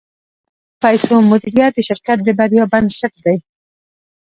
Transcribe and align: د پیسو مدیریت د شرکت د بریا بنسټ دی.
د 0.73 0.73
پیسو 0.83 1.13
مدیریت 1.31 1.71
د 1.75 1.79
شرکت 1.87 2.17
د 2.23 2.27
بریا 2.39 2.63
بنسټ 2.71 3.13
دی. 3.25 3.37